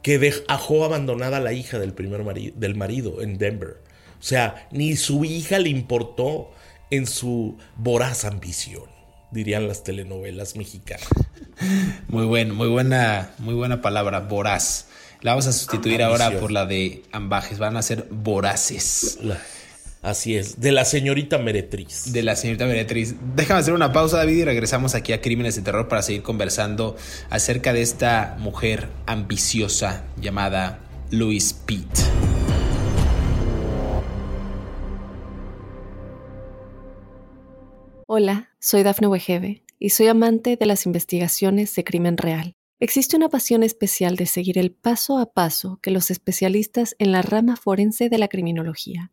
[0.02, 3.78] que dejó abandonada a la hija del primer marido, del marido en Denver.
[4.20, 6.52] O sea, ni su hija le importó
[6.90, 8.86] en su voraz ambición,
[9.32, 11.08] dirían las telenovelas mexicanas.
[12.08, 14.88] Muy bueno, muy buena, muy buena palabra, voraz.
[15.22, 17.58] La vamos a sustituir ahora por la de ambajes.
[17.58, 19.20] Van a ser voraces.
[20.04, 20.60] Así es.
[20.60, 22.14] De la señorita Meretriz.
[22.14, 23.16] De la señorita Meretriz.
[23.36, 26.96] Déjame hacer una pausa, David, y regresamos aquí a Crímenes de Terror para seguir conversando
[27.32, 31.88] acerca de esta mujer ambiciosa llamada Louise Pitt.
[38.06, 42.54] Hola, soy Dafne Wegebe y soy amante de las investigaciones de crimen real.
[42.80, 47.22] Existe una pasión especial de seguir el paso a paso que los especialistas en la
[47.22, 49.13] rama forense de la criminología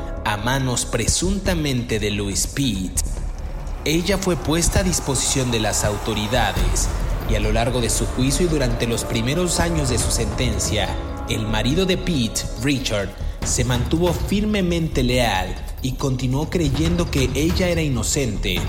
[0.31, 2.93] a manos presuntamente de Louis Pitt,
[3.83, 6.87] ella fue puesta a disposición de las autoridades
[7.29, 10.87] y a lo largo de su juicio y durante los primeros años de su sentencia,
[11.27, 13.09] el marido de Pitt, Richard,
[13.43, 18.61] se mantuvo firmemente leal y continuó creyendo que ella era inocente.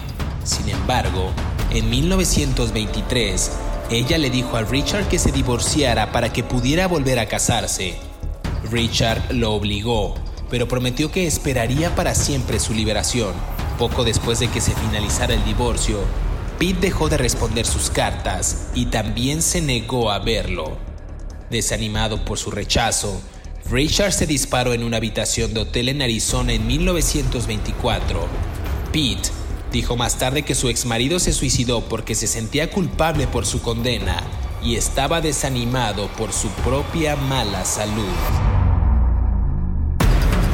[0.42, 1.30] Sin embargo,
[1.70, 3.52] en 1923,
[3.88, 7.94] ella le dijo a Richard que se divorciara para que pudiera volver a casarse.
[8.68, 10.16] Richard lo obligó,
[10.52, 13.32] pero prometió que esperaría para siempre su liberación.
[13.78, 15.98] Poco después de que se finalizara el divorcio,
[16.58, 20.76] Pete dejó de responder sus cartas y también se negó a verlo.
[21.48, 23.18] Desanimado por su rechazo,
[23.70, 28.20] Richard se disparó en una habitación de hotel en Arizona en 1924.
[28.92, 29.30] Pete
[29.72, 34.22] Dijo más tarde que su exmarido se suicidó porque se sentía culpable por su condena
[34.62, 38.71] y estaba desanimado por su propia mala salud.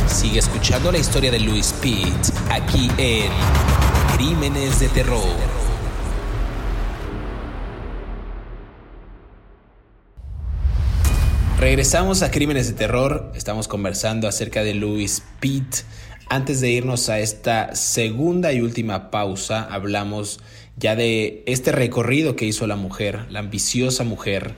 [0.08, 3.30] Sigue escuchando la historia de Louis Pitt aquí en
[4.16, 5.22] Crímenes de Terror.
[11.60, 13.32] Regresamos a Crímenes de Terror.
[13.34, 15.76] Estamos conversando acerca de Louis Pitt.
[16.28, 20.40] Antes de irnos a esta segunda y última pausa, hablamos
[20.76, 24.54] ya de este recorrido que hizo la mujer, la ambiciosa mujer,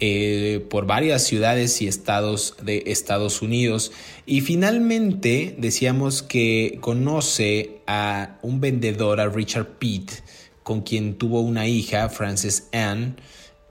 [0.00, 3.92] eh, por varias ciudades y estados de Estados Unidos.
[4.26, 10.10] Y finalmente decíamos que conoce a un vendedor, a Richard Pitt,
[10.62, 13.16] con quien tuvo una hija, Frances Ann,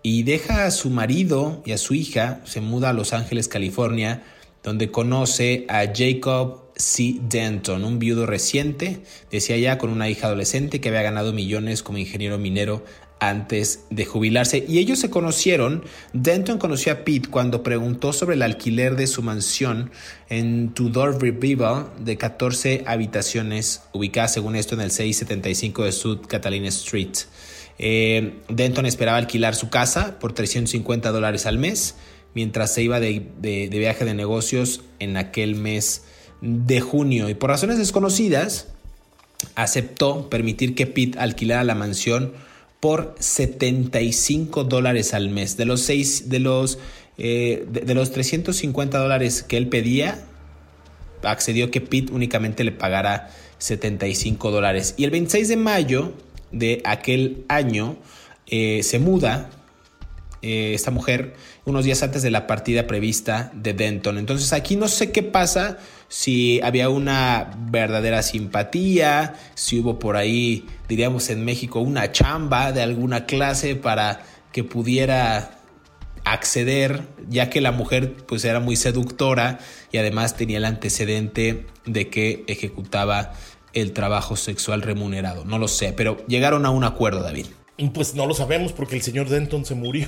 [0.02, 4.24] y deja a su marido y a su hija, se muda a Los Ángeles, California,
[4.64, 7.18] donde conoce a Jacob C.
[7.22, 11.98] Denton, un viudo reciente, decía ya con una hija adolescente que había ganado millones como
[11.98, 12.84] ingeniero minero
[13.30, 14.66] antes de jubilarse.
[14.68, 15.84] Y ellos se conocieron.
[16.14, 19.92] Denton conoció a Pete cuando preguntó sobre el alquiler de su mansión
[20.30, 26.70] en Tudor Revival de 14 habitaciones, ubicada según esto en el 675 de South Catalina
[26.70, 27.18] Street.
[27.78, 31.96] Eh, Denton esperaba alquilar su casa por 350 dólares al mes
[32.34, 36.04] mientras se iba de, de viaje de negocios en aquel mes
[36.42, 38.68] de junio y por razones desconocidas
[39.56, 42.34] aceptó permitir que Pete alquilara la mansión
[42.80, 45.58] por 75 dólares al mes.
[45.58, 46.78] De los, seis, de, los,
[47.18, 50.26] eh, de, los 350 dólares que él pedía,
[51.24, 54.94] accedió que Pete únicamente le pagara 75 dólares.
[54.98, 56.14] Y el 26 de mayo
[56.52, 57.98] de aquel año
[58.48, 59.50] eh, se muda
[60.42, 61.34] eh, esta mujer
[61.66, 64.20] unos días antes de la partida prevista de Denton.
[64.20, 70.66] Entonces aquí no sé qué pasa, si había una verdadera simpatía, si hubo por ahí,
[70.88, 75.60] diríamos en México, una chamba de alguna clase para que pudiera
[76.24, 79.60] acceder, ya que la mujer pues era muy seductora
[79.92, 83.34] y además tenía el antecedente de que ejecutaba
[83.74, 85.46] el trabajo sexual remunerado.
[85.46, 87.48] No lo sé, pero llegaron a un acuerdo, David.
[87.94, 90.08] Pues no lo sabemos porque el señor Denton se murió,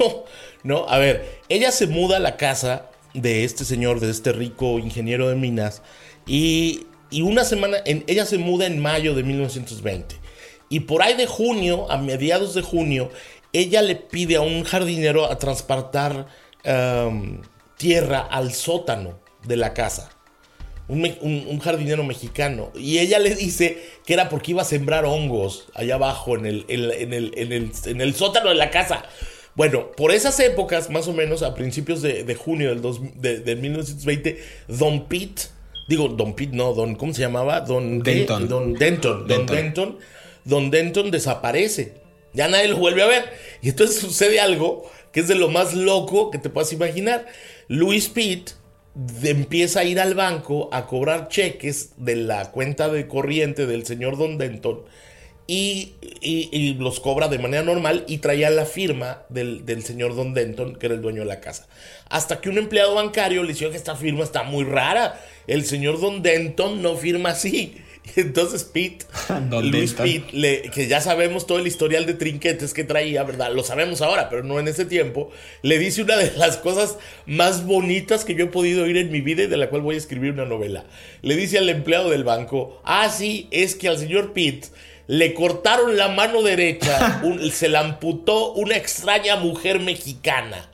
[0.63, 0.87] ¿no?
[0.87, 2.89] A ver, ella se muda a la casa
[3.21, 5.81] de este señor, de este rico ingeniero de minas,
[6.25, 10.15] y, una semana, en, ella se muda en mayo de 1920.
[10.69, 13.09] Y por ahí de junio, a mediados de junio,
[13.53, 16.27] ella le pide a un jardinero a transportar
[16.65, 17.41] um,
[17.77, 20.17] tierra al sótano de la casa
[20.87, 22.71] un, jardinero mexicano.
[22.75, 26.65] Y ella le dice que era porque iba a sembrar hongos allá abajo en el,
[26.67, 29.03] en, el, en el, sótano de la casa.
[29.57, 34.39] Bueno, por esas épocas, más o menos a principios de, junio del dos, de, 1920,
[34.67, 35.41] Don Pete,
[35.87, 37.61] digo Don Pete, no, Don, ¿cómo se llamaba?
[37.61, 38.47] Don Denton.
[38.47, 39.27] Don Denton.
[39.27, 39.97] Don Denton.
[40.45, 41.95] Don Denton desaparece.
[42.33, 43.25] Ya nadie lo vuelve a ver.
[43.63, 47.25] Y entonces sucede algo que es de lo más loco que te puedas imaginar.
[47.67, 48.51] Louis Pete
[48.93, 53.87] de- empieza a ir al banco a cobrar cheques de la cuenta de corriente del
[53.87, 54.83] señor Don Denton
[55.47, 60.15] y, y- y los cobra de manera normal y traía la firma del, del señor
[60.15, 61.67] Don Denton, que era el dueño de la casa.
[62.09, 65.19] Hasta que un empleado bancario le dijo que esta firma está muy rara.
[65.47, 67.77] El señor Don Denton no firma así.
[68.15, 69.05] Entonces Pete,
[69.49, 70.05] Don Luis Denton.
[70.23, 73.51] Pete, le- que ya sabemos todo el historial de trinquetes que traía, ¿verdad?
[73.53, 75.29] Lo sabemos ahora, pero no en ese tiempo.
[75.61, 79.21] Le dice una de las cosas más bonitas que yo he podido oír en mi
[79.21, 80.85] vida y de la cual voy a escribir una novela.
[81.21, 84.67] Le dice al empleado del banco, ah, sí, es que al señor Pete
[85.07, 90.69] le cortaron la mano derecha, un- se la amputó una extraña mujer mexicana.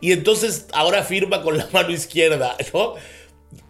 [0.00, 2.94] Y entonces ahora firma con la mano izquierda, ¿no?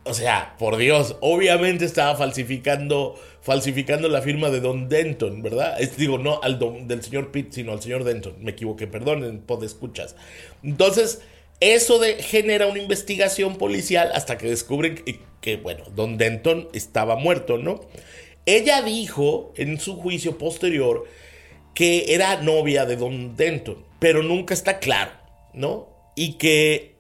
[0.06, 5.80] O sea, por Dios, obviamente estaba falsificando, falsificando la firma de Don Denton, ¿verdad?
[5.80, 8.36] Es- digo, no al don- del señor Pitt, sino al señor Denton.
[8.40, 10.16] Me equivoqué, perdonen, escuchas.
[10.62, 11.22] Entonces,
[11.60, 17.16] eso de, genera una investigación policial hasta que descubren que, que, bueno, Don Denton estaba
[17.16, 17.80] muerto, ¿no?
[18.47, 21.07] Ella dijo en su juicio posterior
[21.74, 25.12] que era novia de Don Denton, pero nunca está claro,
[25.53, 25.88] ¿no?
[26.14, 26.95] Y que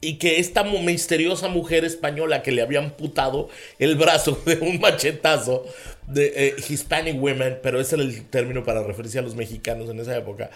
[0.00, 3.48] y que esta misteriosa mujer española que le había amputado
[3.78, 5.64] el brazo de un machetazo
[6.06, 10.00] de eh, Hispanic women, pero ese era el término para referirse a los mexicanos en
[10.00, 10.50] esa época,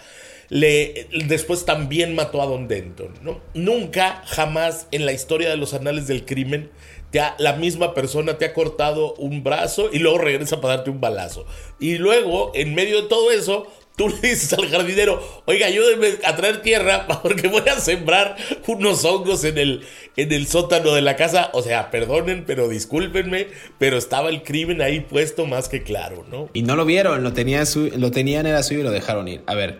[0.49, 3.13] le, después también mató a Don Denton.
[3.21, 3.41] ¿no?
[3.53, 6.69] Nunca, jamás en la historia de los anales del crimen,
[7.13, 10.89] te ha- la misma persona te ha cortado un brazo y luego regresa para darte
[10.89, 11.45] un balazo.
[11.79, 16.35] Y luego, en medio de todo eso, Tú le dices al jardinero, oiga, ayúdeme a
[16.35, 18.35] traer tierra porque voy a sembrar
[18.65, 19.83] unos hongos en el,
[20.17, 21.51] en el sótano de la casa.
[21.53, 26.49] O sea, perdonen, pero discúlpenme, pero estaba el crimen ahí puesto más que claro, ¿no?
[26.53, 29.41] Y no lo vieron, lo, tenía su- lo tenían, era suyo y lo dejaron ir.
[29.45, 29.77] A ver,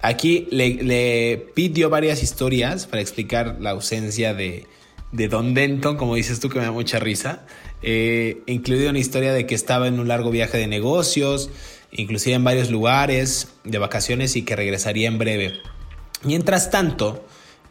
[0.00, 4.64] aquí le, le pidió varias historias para explicar la ausencia de,
[5.12, 7.44] de Don Denton, como dices tú, que me da mucha risa.
[7.82, 11.50] Eh, incluido una historia de que estaba en un largo viaje de negocios,
[11.92, 15.60] inclusive en varios lugares de vacaciones y que regresaría en breve.
[16.22, 17.26] Mientras tanto,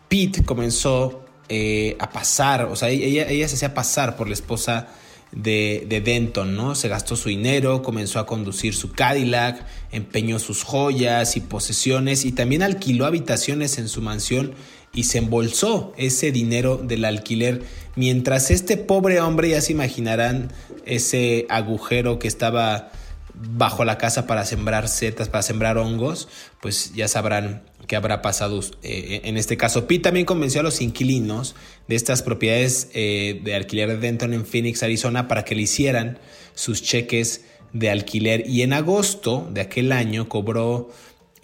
[0.07, 4.87] Pete comenzó eh, a pasar, o sea, ella, ella se hacía pasar por la esposa
[5.31, 6.75] de, de Denton, ¿no?
[6.75, 12.31] Se gastó su dinero, comenzó a conducir su Cadillac, empeñó sus joyas y posesiones y
[12.31, 14.53] también alquiló habitaciones en su mansión
[14.93, 17.63] y se embolsó ese dinero del alquiler.
[17.95, 20.51] Mientras este pobre hombre, ya se imaginarán
[20.85, 22.91] ese agujero que estaba
[23.33, 26.27] bajo la casa para sembrar setas, para sembrar hongos,
[26.61, 29.87] pues ya sabrán qué habrá pasado eh, en este caso.
[29.87, 31.55] Pete también convenció a los inquilinos
[31.87, 36.19] de estas propiedades eh, de alquiler de Denton en Phoenix, Arizona, para que le hicieran
[36.53, 38.47] sus cheques de alquiler.
[38.47, 40.91] Y en agosto de aquel año cobró,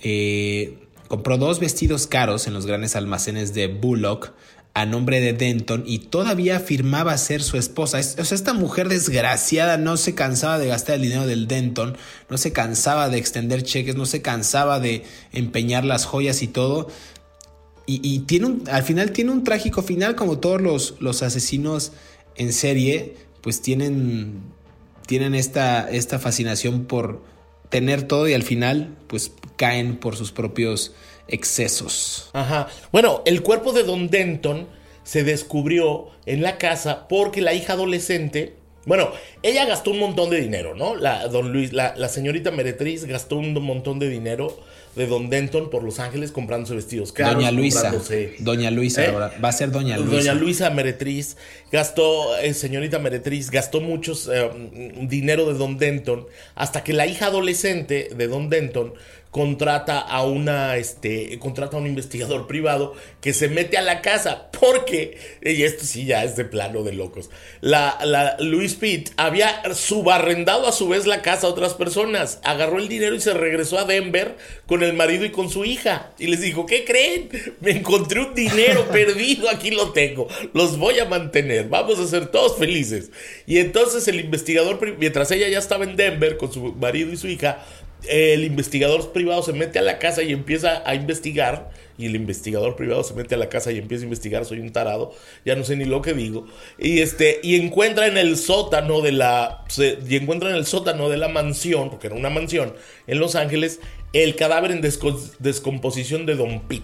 [0.04, 0.78] eh,
[1.08, 4.32] compró dos vestidos caros en los grandes almacenes de Bullock
[4.76, 7.98] a nombre de Denton y todavía afirmaba ser su esposa.
[7.98, 11.98] Es- O sea, esta mujer desgraciada no se cansaba de gastar el dinero del Denton,
[12.30, 16.90] no se cansaba de extender cheques, no se cansaba de empeñar las joyas y todo.
[17.88, 21.92] Y, tiene al final tiene un trágico final, como todos los, los asesinos
[22.36, 24.42] en serie, pues tienen,
[25.08, 27.24] tienen esta, esta fascinación por
[27.70, 30.94] tener todo y al final, pues caen por sus propios
[31.28, 32.30] excesos.
[32.34, 32.68] Ajá.
[32.92, 34.68] Bueno, el cuerpo de Don Denton
[35.04, 38.56] se descubrió en la casa porque la hija adolescente.
[38.86, 39.12] Bueno,
[39.42, 40.96] ella gastó un montón de dinero, ¿no?
[40.96, 44.56] La, don Luis, la, la señorita Meretriz gastó un montón de dinero
[44.96, 47.36] de Don Denton por Los Ángeles comprándose vestidos caros.
[47.36, 47.94] Doña Luisa.
[48.40, 49.08] Doña Luisa ¿Eh?
[49.08, 49.34] ahora.
[49.44, 50.16] Va a ser Doña Luisa.
[50.16, 51.38] Doña Luisa Meretriz
[51.72, 54.50] gastó, eh, señorita Meretriz, gastó muchos eh,
[55.02, 58.94] dinero de Don Denton hasta que la hija adolescente de Don Denton
[59.36, 64.50] contrata a una, este, contrata a un investigador privado que se mete a la casa
[64.58, 67.30] porque, y esto sí ya es de plano de locos,
[67.60, 72.78] la, la Luis Pitt había subarrendado a su vez la casa a otras personas, agarró
[72.78, 76.28] el dinero y se regresó a Denver con el marido y con su hija y
[76.28, 77.28] les dijo, ¿qué creen?
[77.60, 82.28] Me encontré un dinero perdido, aquí lo tengo, los voy a mantener, vamos a ser
[82.28, 83.12] todos felices.
[83.46, 87.28] Y entonces el investigador, mientras ella ya estaba en Denver con su marido y su
[87.28, 87.66] hija,
[88.10, 91.70] el investigador privado se mete a la casa y empieza a investigar.
[91.98, 94.44] Y el investigador privado se mete a la casa y empieza a investigar.
[94.46, 95.14] Soy un tarado,
[95.46, 96.46] ya no sé ni lo que digo.
[96.78, 99.64] Y este, y encuentra en el sótano de la.
[99.70, 102.74] se- y encuentra en el sótano de la mansión, porque era una mansión,
[103.08, 103.80] en Los Ángeles,
[104.12, 106.84] el cadáver en desco- descomposición de Don Pitt.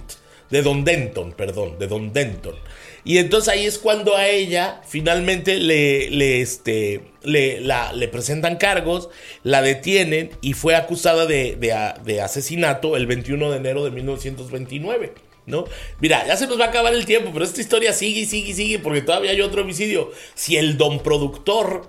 [0.50, 2.56] De Don Denton, perdón, de Don Denton.
[3.04, 9.10] Y entonces ahí es cuando a ella finalmente le, le, este, le, le presentan cargos,
[9.44, 11.72] la detienen y fue acusada de, de
[12.04, 15.14] de asesinato el 21 de enero de 1929.
[15.46, 15.66] ¿no?
[16.00, 18.52] Mira, ya se nos va a acabar el tiempo, pero esta historia sigue y sigue
[18.52, 20.12] y sigue porque todavía hay otro homicidio.
[20.34, 21.88] Si el don productor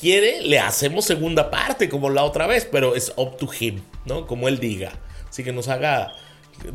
[0.00, 4.26] quiere, le hacemos segunda parte como la otra vez, pero es up to him, ¿no?
[4.26, 4.92] Como él diga.
[5.28, 6.12] Así que nos haga...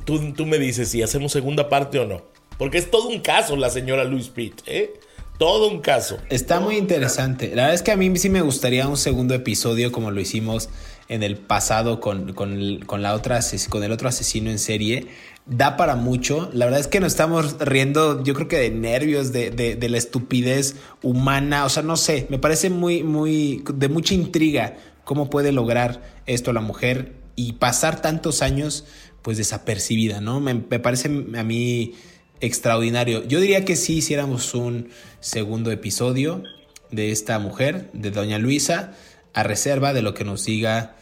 [0.06, 2.24] Tú, tú me dices si hacemos segunda parte o no.
[2.58, 4.94] Porque es todo un caso la señora Louise Pitt, ¿eh?
[5.38, 6.18] Todo un caso.
[6.30, 7.50] Está muy interesante.
[7.50, 10.70] La verdad es que a mí sí me gustaría un segundo episodio como lo hicimos
[11.10, 13.40] en el pasado con, la otra,
[13.70, 15.08] con el otro asesino en serie.
[15.46, 16.50] Da para mucho.
[16.54, 19.98] La verdad es que nos estamos riendo, yo creo que de nervios, de, de, la
[19.98, 21.66] estupidez humana.
[21.66, 26.52] O sea, no sé, me parece muy, muy, de mucha intriga cómo puede lograr esto
[26.52, 28.86] la mujer y pasar tantos años
[29.22, 30.40] pues desapercibida, ¿no?
[30.40, 31.94] Me parece a mí
[32.42, 33.24] extraordinario.
[33.26, 36.44] Yo diría que sí hiciéramos un segundo episodio
[36.92, 38.94] de esta mujer, de Doña Luisa,
[39.34, 40.96] a reserva de lo que nos diga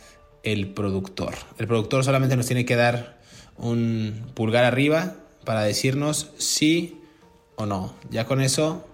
[0.44, 1.36] el productor.
[1.58, 3.20] El productor solamente nos tiene que dar
[3.58, 7.00] un pulgar arriba para decirnos sí
[7.56, 7.96] o no.
[8.10, 8.88] Ya con eso...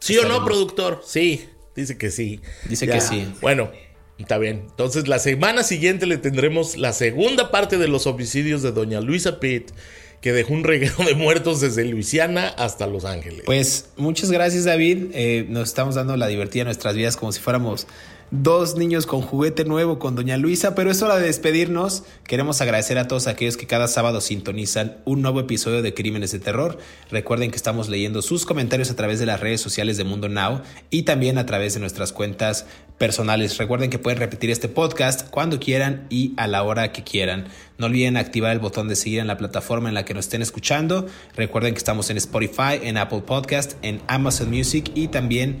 [0.00, 1.02] Sí o no, productor.
[1.04, 2.40] Sí, dice que sí.
[2.68, 3.26] Dice que sí.
[3.40, 3.68] Bueno,
[4.16, 4.66] está bien.
[4.70, 9.40] Entonces la semana siguiente le tendremos la segunda parte de los homicidios de Doña Luisa
[9.40, 9.72] Pitt
[10.20, 13.42] que dejó un reguero de muertos desde Luisiana hasta Los Ángeles.
[13.46, 17.40] Pues muchas gracias David, eh, nos estamos dando la divertida en nuestras vidas como si
[17.40, 17.86] fuéramos
[18.30, 22.04] dos niños con juguete nuevo con Doña Luisa, pero es hora de despedirnos.
[22.24, 26.38] Queremos agradecer a todos aquellos que cada sábado sintonizan un nuevo episodio de Crímenes de
[26.38, 26.78] Terror.
[27.10, 30.60] Recuerden que estamos leyendo sus comentarios a través de las redes sociales de Mundo Now
[30.90, 32.66] y también a través de nuestras cuentas
[32.98, 33.56] personales.
[33.56, 37.46] Recuerden que pueden repetir este podcast cuando quieran y a la hora que quieran.
[37.78, 40.42] No olviden activar el botón de seguir en la plataforma en la que nos estén
[40.42, 41.06] escuchando.
[41.36, 45.60] Recuerden que estamos en Spotify, en Apple Podcast, en Amazon Music y también